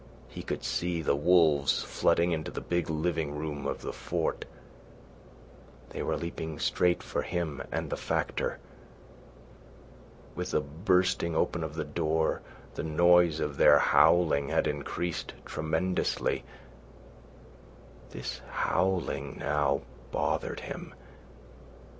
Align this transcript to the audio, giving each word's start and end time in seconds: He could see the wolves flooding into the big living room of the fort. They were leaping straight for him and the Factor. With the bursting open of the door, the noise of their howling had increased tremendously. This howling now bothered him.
He 0.27 0.41
could 0.41 0.63
see 0.63 1.03
the 1.03 1.15
wolves 1.15 1.83
flooding 1.83 2.31
into 2.31 2.49
the 2.49 2.59
big 2.59 2.89
living 2.89 3.35
room 3.37 3.67
of 3.67 3.83
the 3.83 3.93
fort. 3.93 4.45
They 5.91 6.01
were 6.01 6.17
leaping 6.17 6.57
straight 6.57 7.03
for 7.03 7.21
him 7.21 7.61
and 7.71 7.87
the 7.91 7.97
Factor. 7.97 8.57
With 10.33 10.49
the 10.49 10.61
bursting 10.61 11.35
open 11.35 11.63
of 11.63 11.75
the 11.75 11.83
door, 11.85 12.41
the 12.73 12.81
noise 12.83 13.39
of 13.39 13.57
their 13.57 13.77
howling 13.77 14.47
had 14.49 14.65
increased 14.65 15.33
tremendously. 15.45 16.45
This 18.09 18.41
howling 18.49 19.37
now 19.37 19.81
bothered 20.09 20.61
him. 20.61 20.95